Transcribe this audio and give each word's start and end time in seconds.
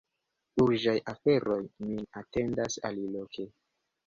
Urĝaj 0.63 0.95
aferoj 1.13 1.57
min 1.91 2.09
atendas 2.23 2.79
aliloke. 2.91 3.49